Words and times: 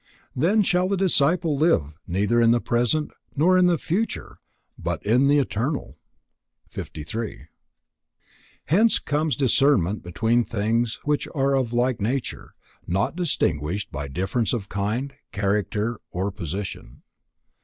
Then 0.35 0.63
shall 0.63 0.89
the 0.89 0.97
disciple 0.97 1.55
live 1.57 1.93
neither 2.07 2.41
in 2.41 2.49
the 2.49 2.59
present 2.59 3.11
nor 3.35 3.61
the 3.61 3.77
future, 3.77 4.39
but 4.75 5.05
in 5.05 5.27
the 5.27 5.37
Eternal. 5.37 5.95
53. 6.69 7.45
Hence 8.65 8.97
comes 8.97 9.35
discernment 9.35 10.01
between 10.01 10.43
things 10.43 10.99
which 11.03 11.27
are 11.35 11.53
of 11.55 11.71
like 11.71 12.01
nature, 12.01 12.55
not 12.87 13.15
distinguished 13.15 13.91
by 13.91 14.07
difference 14.07 14.53
of 14.53 14.69
kind, 14.69 15.13
character 15.31 16.01
or 16.09 16.31
position. 16.31 17.03